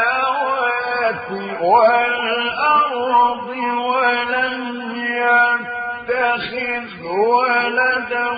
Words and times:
السماوات 0.00 1.30
والأرض 1.62 3.48
ولم 3.86 4.62
يتخذ 6.06 6.86
ولدا 7.08 8.30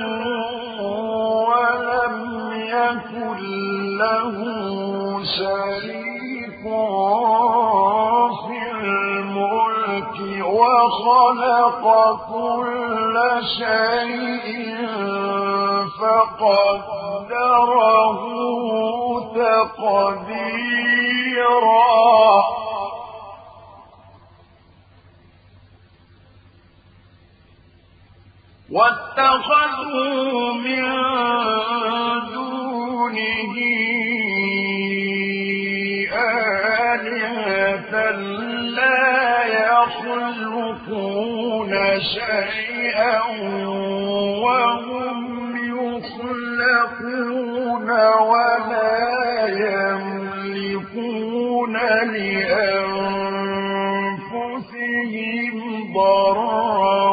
ولم 0.80 2.16
يكن 2.54 3.40
له 3.98 4.36
شريك 5.36 6.62
في 8.46 8.60
الملك 8.80 10.16
وخلق 10.46 11.84
كل 12.28 13.14
شيء 13.58 14.72
فقدره 16.02 17.62
تقديرا. 19.34 20.62
واتخذوا 28.72 30.52
من 30.52 30.84
دونه 32.32 33.54
آلهة 36.92 37.94
لا 38.78 39.44
يخلقون 39.62 40.92
شيئا 42.00 43.16
وهم 44.44 44.91
لأنفسهم 54.52 55.92
ضرا 55.94 57.10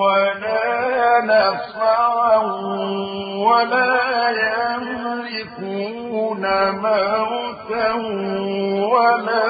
ولا 0.00 0.64
نفعا 1.24 2.36
ولا 3.36 3.96
يملكون 4.46 6.44
موتا 6.70 7.92
ولا 8.92 9.48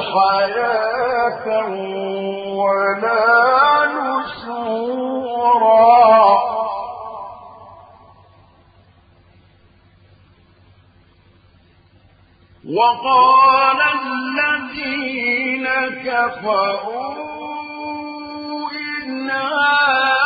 حياة 0.00 1.46
ولا 2.56 3.63
وقال 12.76 13.80
الذين 14.02 15.66
كفروا 16.04 17.14
إن 19.06 19.30
هذا 19.30 20.23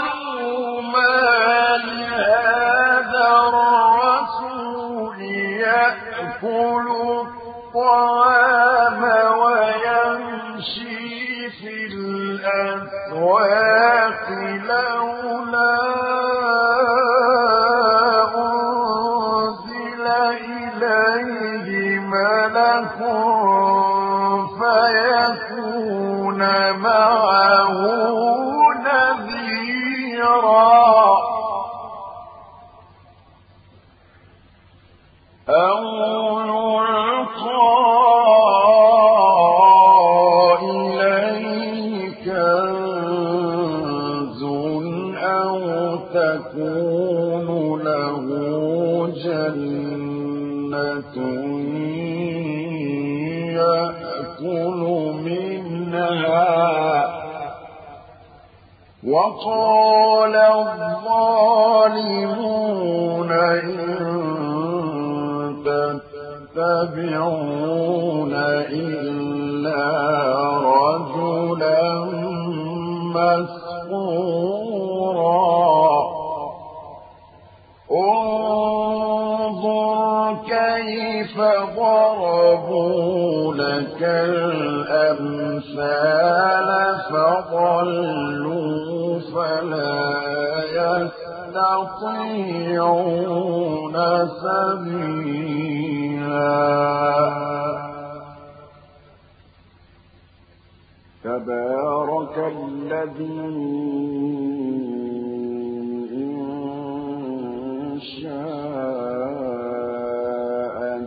ما 0.82 1.76
لهذا 1.76 3.28
الرسول 3.48 5.20
يأكل 5.60 6.86
الطعام 7.74 9.02
ويمشي 9.38 11.10
في 11.50 11.72
الأسواق. 11.92 13.77
وقال 59.08 60.34
الظالمون 60.36 61.68
إن 63.32 63.78
تتبعون 66.54 67.28
إلا 68.72 69.84
رجلا 70.60 71.84
مسحورا. 73.14 74.18
انظر 77.92 79.18
كيف 80.48 81.36
ضربوا 81.76 83.54
لك 83.54 84.00
الأمثال 84.02 85.48
فضلوا 87.10 88.37
يستطيعون 92.68 93.94
سبيلا 94.42 95.38
تبارك 101.24 102.36
الذي 102.56 103.40
إن 106.12 106.38
شاء 108.00 109.58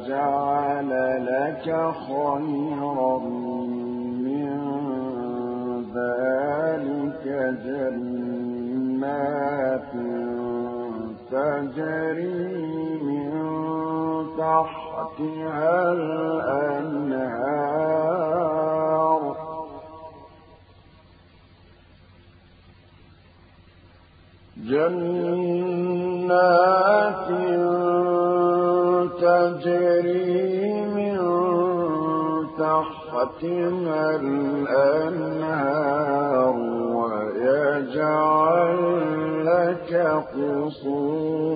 جعل 0.07 0.91
لك 1.25 1.67
خيرا 2.07 2.70
تجري 11.31 12.99
من 13.03 13.31
تحتها 14.37 15.91
الأنهار. 15.91 17.51
جنات 24.71 26.01
تجري 29.21 30.73
من 30.95 31.19
تحتها 32.57 34.05
الأنهار 34.15 35.41
ويجعل 36.95 38.79
لك 39.51 39.91
قصورا 40.33 41.51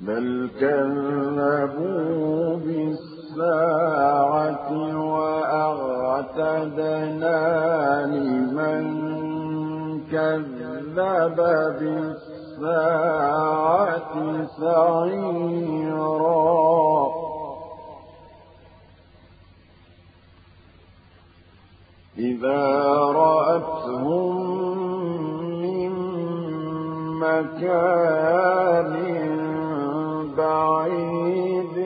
بل 0.00 0.50
كذبوا 0.60 2.56
بالساعة 2.56 3.88
وأعتدنا 5.14 6.50
لمن 8.06 8.84
كذب 10.12 10.98
بالساعة 12.58 13.24
سعيرا. 14.60 16.04
إذا 22.34 22.66
رأتهم 23.14 24.34
من 25.62 25.92
مكان 27.20 28.94
بعيد 30.36 31.76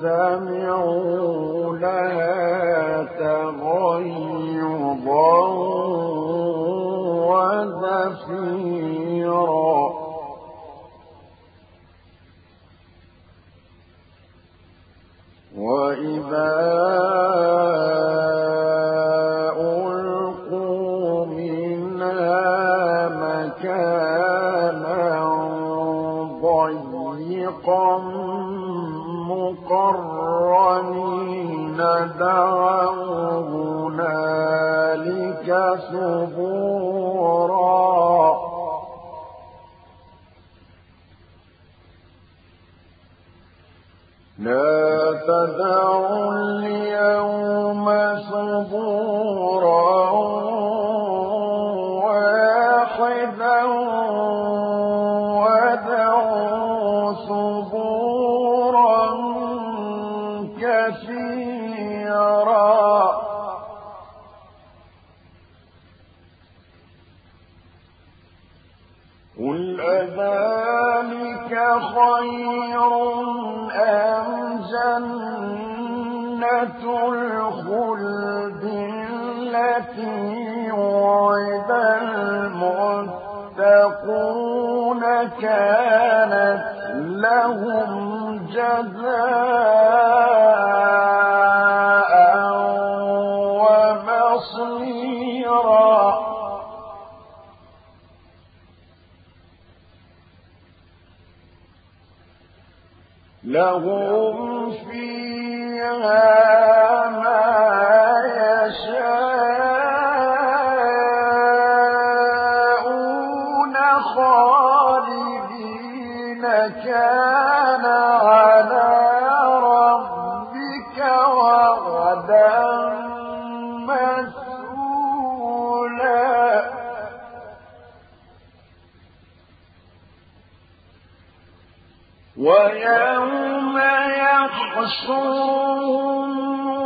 سمعوا 0.00 1.76
لها 1.76 3.04
تغيظا 3.18 4.28
وزفيرا 8.08 9.18
وإذا 15.56 16.77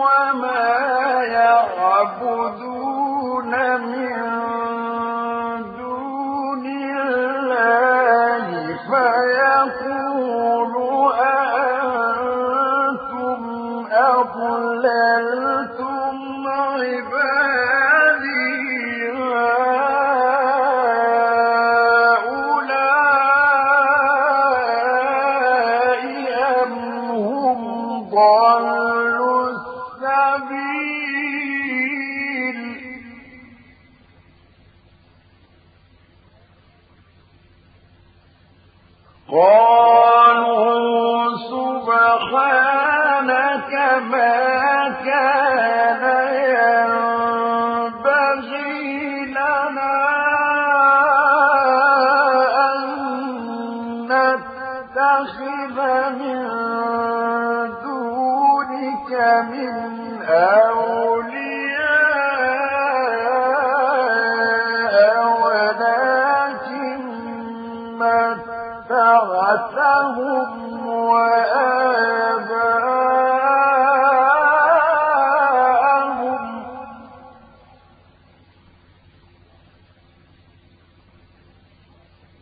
وما 0.03 0.65
يعبدون 1.37 2.72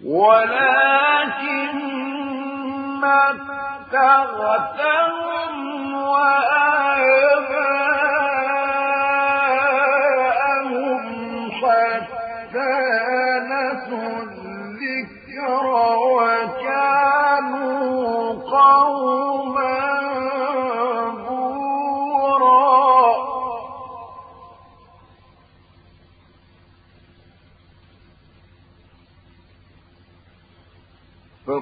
ولكن 0.04 1.74
متعتهم 3.92 5.54
وآباءهم 5.94 6.49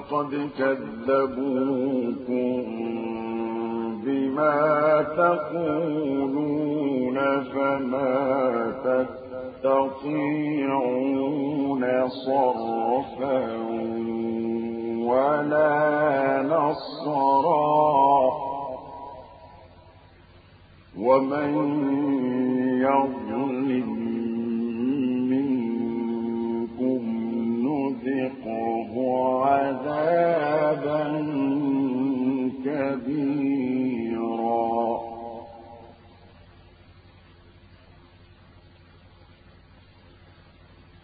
فقد 0.09 0.49
كذبوكم 0.57 2.63
بما 4.03 4.57
تقولون 5.17 7.17
فما 7.43 8.09
تستطيعون 9.63 11.83
صرفا 12.09 13.39
ولا 15.05 15.77
نصرا. 16.41 18.29
ومن 20.99 21.53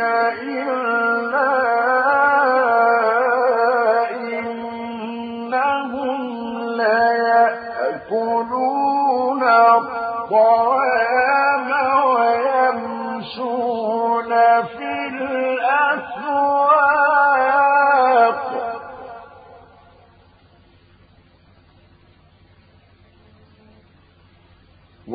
إلا 0.00 1.05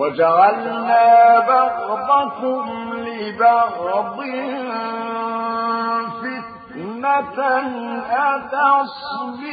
وجعلنا 0.02 1.40
بعضكم 1.40 2.94
لبعض 2.94 4.18
فتنة 6.22 7.38
أتصبرون. 8.10 9.52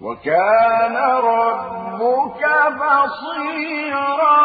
وكان 0.00 0.96
ربك 0.96 2.42
بصيرا. 2.80 4.36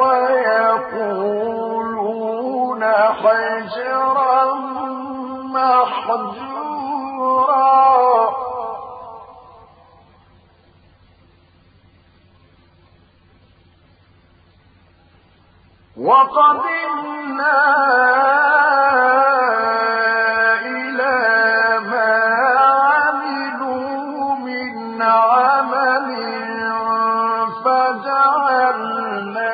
ويقولون 0.00 1.12
حجرا 3.20 4.44
محجورا. 5.54 6.60
وقدمنا 15.96 17.56
فجعلناه 27.89 29.48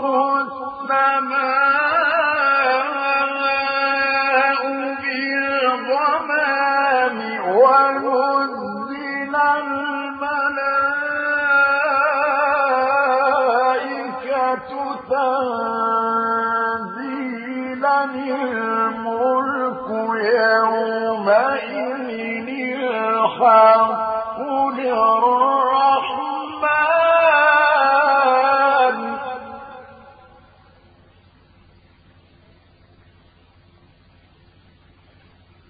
تشقق 0.00 0.29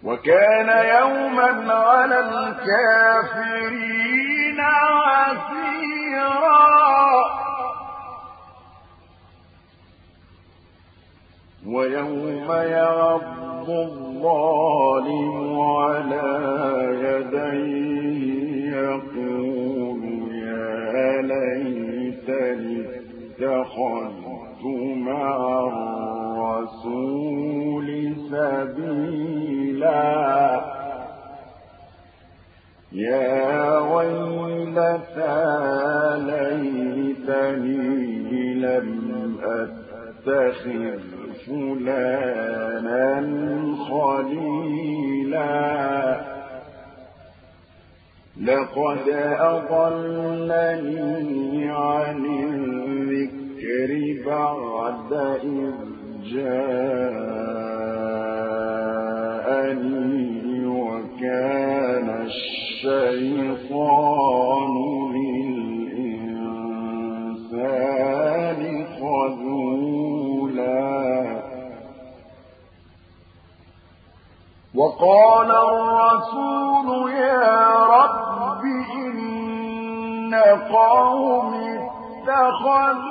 وكان 0.03 0.69
يوما 0.69 1.73
على 1.73 2.19
الكافرين 2.19 3.81
عسيرا. 4.59 5.91
ويوم 11.67 12.51
يعض 12.51 13.69
الظالم 13.69 15.59
على 15.61 16.29
يديه 17.03 18.75
يقول 18.75 20.01
يا 20.33 21.21
ليتني 21.21 22.79
اتخذت 23.39 24.63
مع 24.95 25.35
الرسول 26.91 27.87
سبيلا. 28.31 29.60
يا 32.91 33.79
ويلتى 33.79 35.37
ليتني 36.27 37.81
لم 38.53 39.37
أتخذ 39.43 40.99
فلانا 41.47 43.05
خليلا 43.89 45.51
لقد 48.41 49.05
أضلني 49.39 50.91
عن 51.69 52.25
الذكر 52.25 53.91
بعد 54.25 55.11
إذ 55.43 55.73
جاءني 56.33 57.60
وكان 61.41 62.09
الشيطان 62.25 63.53
للإنسان 65.13 66.05
خذولا. 68.99 70.21
وقال 74.75 75.49
الرسول 75.51 77.11
يا 77.11 77.61
رب 77.85 78.63
إن 78.95 80.33
قوم 80.71 81.53
اتخذوا 81.53 83.10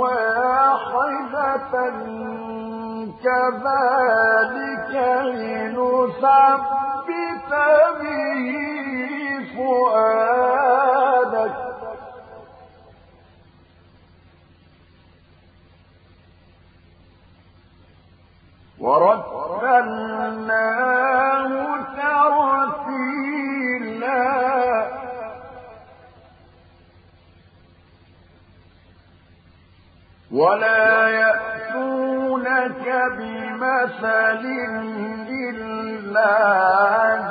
واحدة 0.00 1.72
كذلك 3.24 4.92
لنثبت 5.24 6.72
به 8.00 8.48
فؤادك. 9.56 10.88
ورتلناه 18.80 20.68
ترتيلا. 21.96 23.08
ولا 30.32 31.08
يأتونك 31.08 32.86
بمثل 33.18 34.44
إلا 35.28 36.36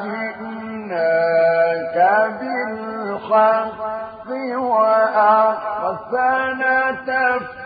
جئناك 0.03 1.97
بالحق 2.39 4.27
وأحسن 4.57 6.61
تفسيرا 7.07 7.56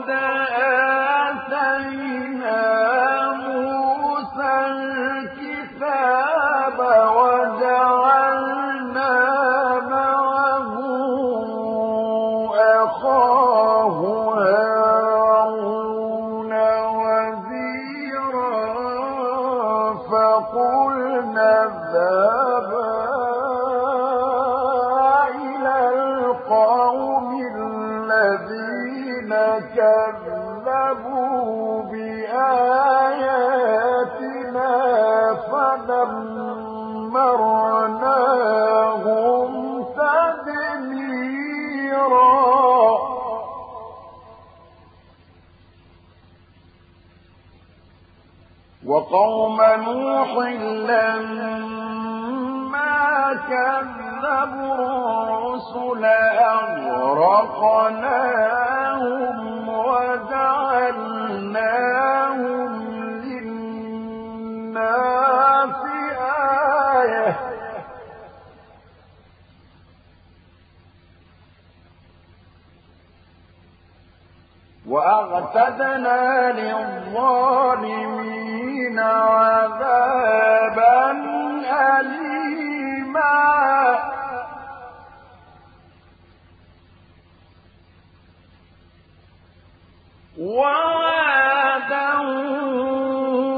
ولقد 0.04 0.83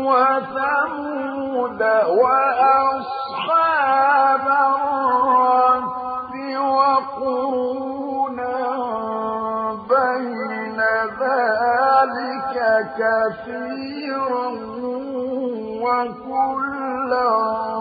وثمود 0.06 1.82
وأصحاب 2.22 3.66
بين 9.90 10.80
ذلك 11.22 12.56
كثيرا 12.98 14.48
وكلا 15.82 17.75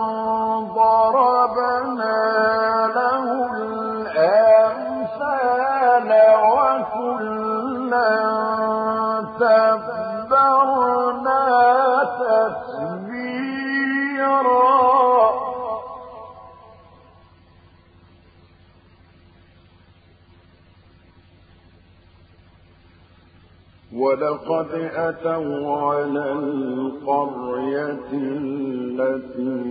ولقد 24.05 24.67
أتوا 24.95 25.71
على 25.77 26.31
القرية 26.31 27.99
التي 28.13 29.65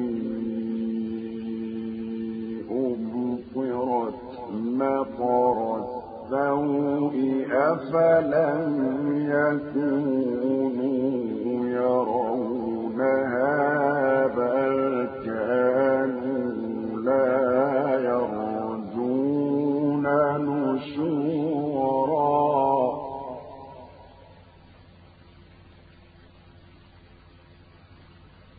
أمطرت 2.70 4.14
مطر 4.52 5.76
السوء 5.76 7.46
أفلم 7.52 8.72
يكونوا 9.30 10.63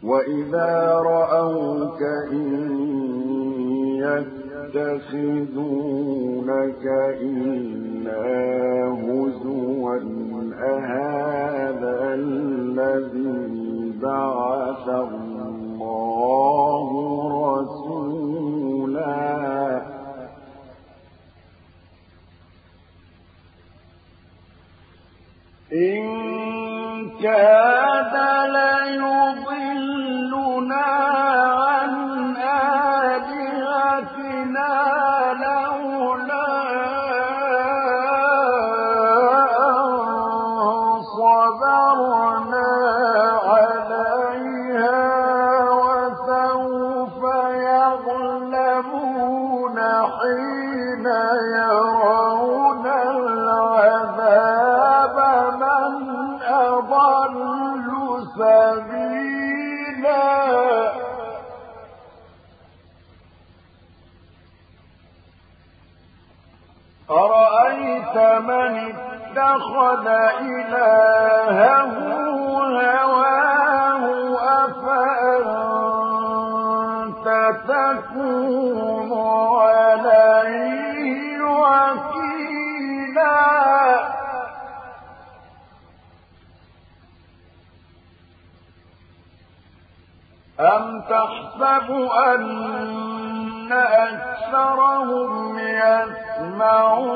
وإذا 0.06 0.94
رأوك 1.06 2.02
إن 2.32 2.46
يتخذونك 5.56 6.86
إلا 7.22 8.26
هزوا 8.94 9.96
أهذا 10.60 12.14
الذي 12.14 13.94
بعث 14.02 14.88
الله 14.90 15.55
اتخذ 69.56 70.08
إلهه 70.42 71.96
هواه 72.76 74.04
أفأنت 74.66 75.68
تكون 77.68 79.12
عليه 79.62 81.42
وكيلا؟ 81.42 82.36
أم 90.60 91.02
تحسب 91.02 91.92
أن 92.28 93.35
أكثرهم 93.74 95.60
يسمعون 95.60 97.16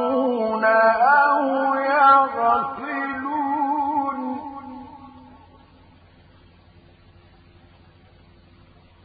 أو 0.66 1.76
يغفلون. 1.76 3.20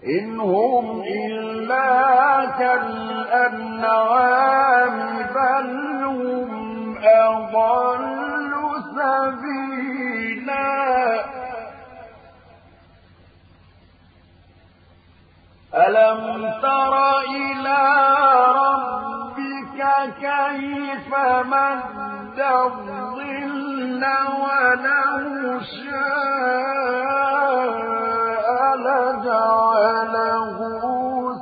إن 0.06 0.40
هم 0.40 1.02
إلا 1.02 2.44
كالأنعام 2.58 3.94
بل 5.34 5.68
هم 6.04 6.96
أضل 7.04 8.52
سبيلا. 8.96 9.74
ألم 15.76 16.52
تر 16.62 16.94
إلى 17.20 17.78
ربك 18.56 19.78
كيف 20.20 21.10
مد 21.46 22.38
الظل 22.40 24.04
ولو 24.44 25.60
شاء 25.60 27.16
لجعله 28.76 30.58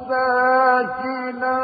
ساكنا 0.09 1.61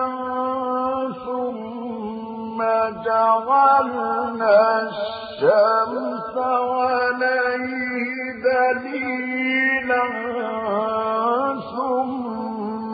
ثم 1.25 2.59
جعلنا 3.05 4.59
الشمس 4.83 6.35
عليه 6.37 8.15
دليلا 8.45 10.05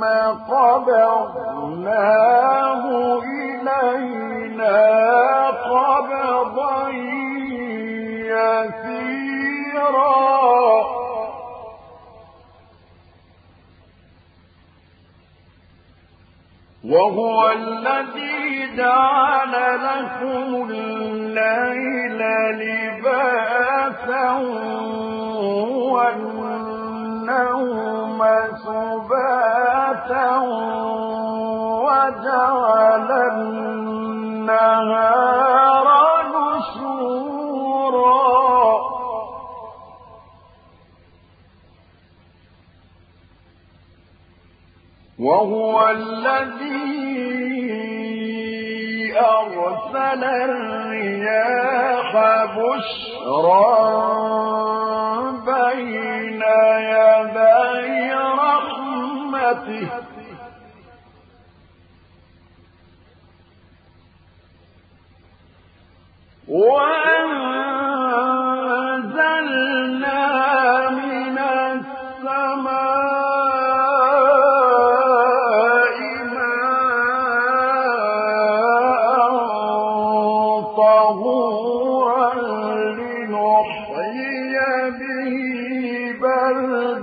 ثم 0.04 0.54
قبضناه 0.84 2.02
إلينا 3.22 4.78
قبضا 5.50 6.88
يسيرا. 8.34 9.24
وهو 16.84 17.50
الذي 17.50 18.76
جعل 18.76 19.54
لكم 19.84 20.48
الليل 20.70 22.20
لباسا 22.60 24.30
والنهار 25.92 26.43
والنوم 27.28 28.20
سباتا 28.64 30.38
وجعل 31.84 33.10
النهار 33.32 34.74
وهو 45.18 45.88
الذي 45.90 47.14
أرسل 49.18 50.24
الرياح 50.24 52.10
بشرا. 52.56 53.94
بين 55.54 56.42
يدي 56.94 58.12
رحمته 58.14 59.88
وأنزلنا 66.48 67.73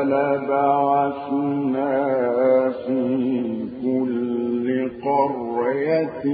لبعثنا 0.04 1.94
في 2.72 3.02
كل 3.84 4.68
قرية 5.04 6.26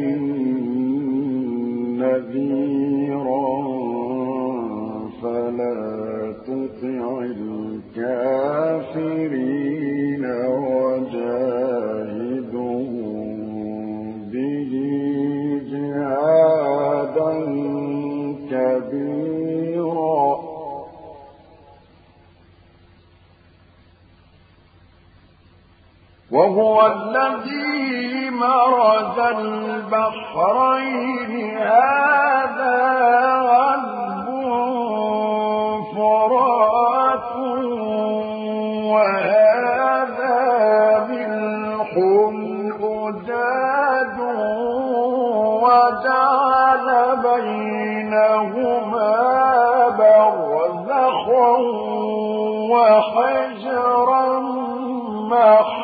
نذيرا 2.02 3.48
فلا 5.22 5.82
تطع 6.48 7.04
الكافرين 8.02 9.04
وجاهدهم 10.82 11.52
به 14.32 14.72
جهادا 15.72 17.32
كبيرا. 18.50 19.31
وهو 26.42 26.78
الذي 26.88 28.30
مرج 28.30 29.18
البحرين. 29.38 31.34
هذا 31.58 32.80
عذب 33.52 34.28
فرات 35.96 37.32
وهذا 38.94 40.40
ملح 41.10 41.92
أجاد 42.82 44.18
وجعل 45.64 46.88
بينهما 47.28 49.16
برزخا 50.00 51.52
وحجرا 52.72 54.26
محجورا. 55.32 55.81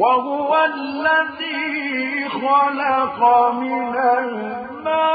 وهو 0.00 0.56
الذي 0.64 2.28
خلق 2.28 3.18
من 3.52 3.96
الماء 3.96 5.10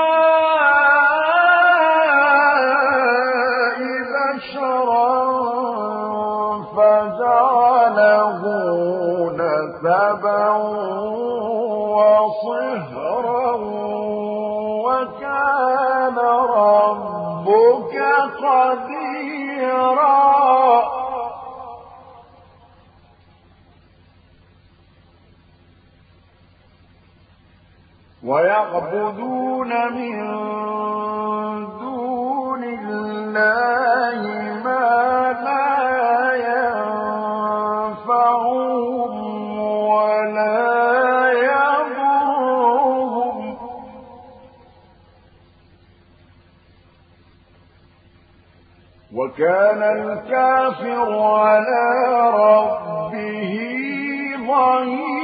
بشرا 4.13 5.15
فجعله 6.77 8.41
نسبا 9.33 10.49
وصهرا 11.95 13.55
وكان 14.85 16.17
ربك 16.55 17.95
قديرا 18.43 20.04
ويعبدون 28.25 29.69
من 29.93 30.15
دون 31.79 32.63
الله 32.63 34.21
ما 34.63 34.89
لا 35.45 35.69
ينفعهم 37.95 39.13
ولا 39.87 40.65
يضرهم. 41.49 42.37
وكان 49.15 49.81
الكافر 49.83 51.09
على 51.21 51.85
ربه 52.33 53.53
ظهيرا. 54.47 55.14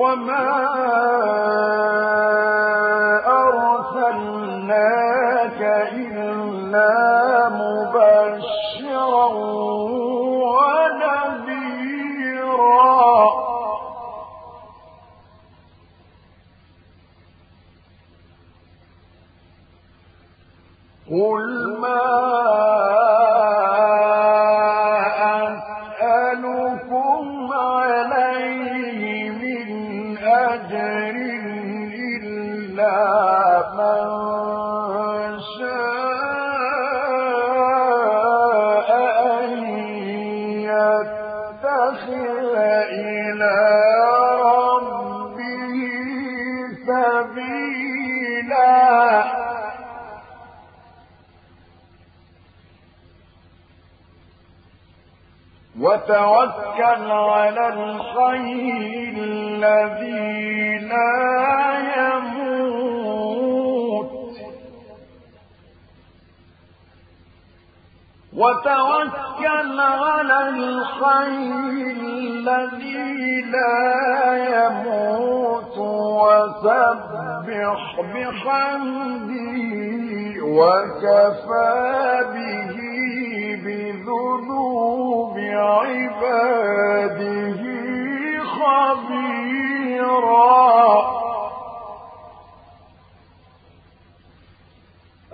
وما 0.00 1.79
وتوكل 55.80 57.10
على 57.10 57.68
الخير 57.68 59.14
الذي 59.16 60.78
لا 60.78 61.78
يموت. 61.96 62.80
وتوكل 68.32 69.29
توكل 69.40 69.80
على 69.80 70.48
الخير 70.48 71.96
الذي 72.18 73.40
لا 73.40 74.36
يموت 74.52 75.78
وسبح 75.78 77.40
بحمده 78.00 79.30
وكفى 80.44 81.80
به 82.34 82.76
بذنوب 83.64 85.36
عباده 85.54 86.80
خبيرا. 89.70 90.30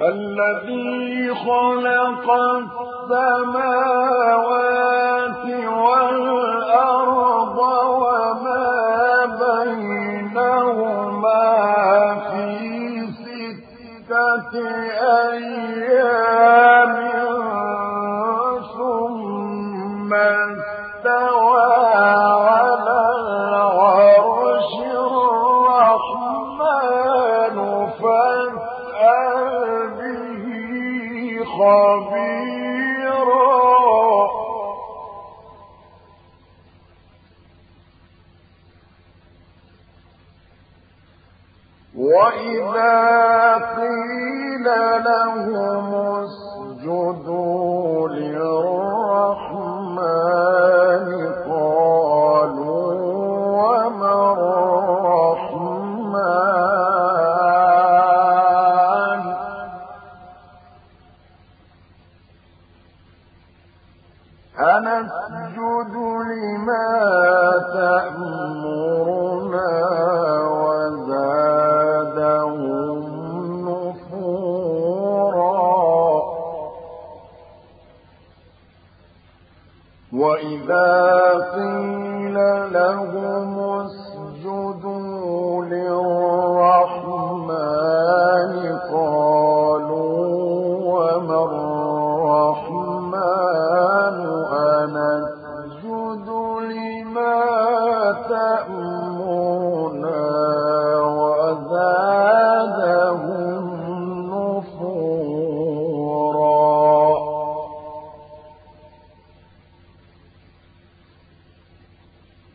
الذي 0.00 1.34
خلق 1.34 2.30
السماوات 3.10 3.86
والأرض 5.68 7.58
وما 7.88 8.66
بينهما 9.64 10.64
في 12.30 12.46
ستة 13.24 14.52
أيام. 15.32 16.75
خبير 31.56 32.15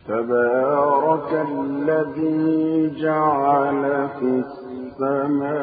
تبارك 0.08 1.46
الذي 1.50 2.90
جعل 3.00 4.08
في 4.18 4.42
السماء 4.44 5.62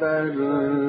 فَلَا 0.00 0.85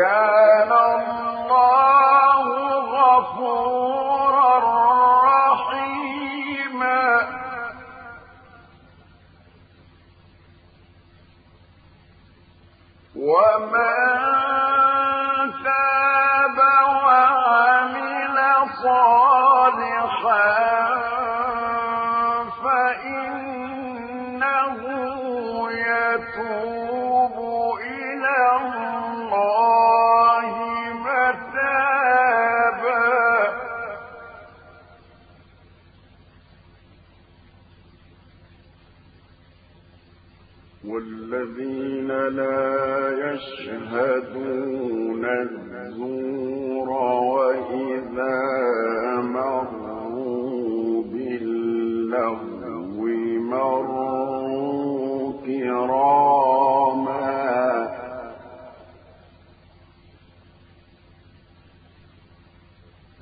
وكان 0.00 0.37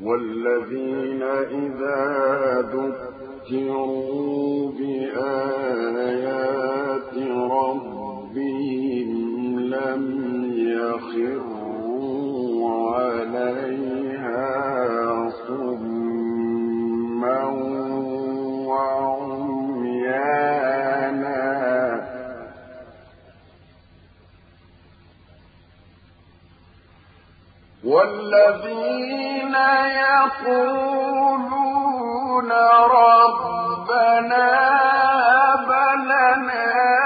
والذين 0.02 1.22
إذا 1.22 2.00
ذكروا 3.50 4.70
بآيات 4.78 6.26
ربهم 7.50 9.10
لم 9.60 10.02
يخروا 10.56 11.55
والذين 27.96 29.56
يقولون 30.04 31.36
ربنا 33.00 34.48
هب 35.28 35.70
لنا 36.10 37.05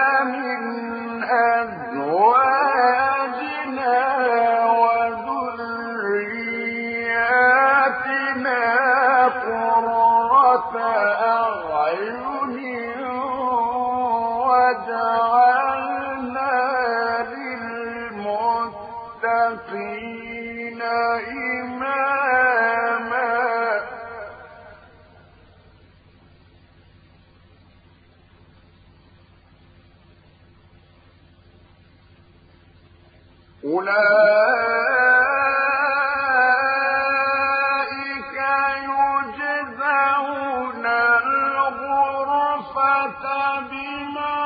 الغرفة 43.00 43.60
بما 43.60 44.36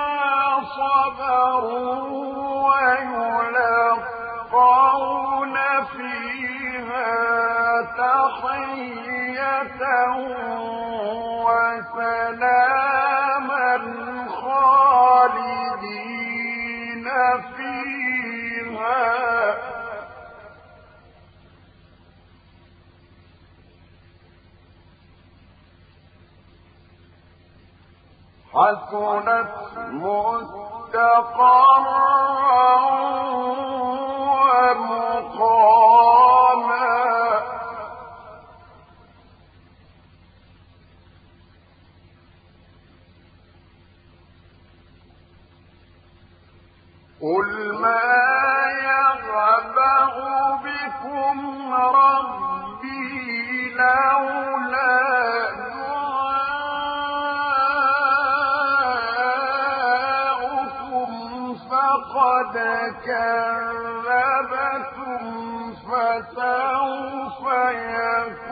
صبروا 0.76 2.34
ويلقون 4.44 5.56
فيها 5.92 7.12
تحية 7.98 9.82
وسلاما 11.44 12.53
حسنت 28.54 29.50
مستقرا 29.92 31.54
قل 47.20 47.78
ما 47.80 48.24
بكم 50.64 51.74
ربي 51.74 53.14
لولا 53.74 55.23
كذبتم 63.06 64.94
فسوف 65.74 67.40
يكون. 67.72 68.43